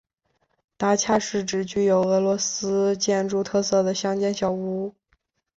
[0.77, 4.95] 达恰是指具有俄罗斯建筑特色的乡间小屋。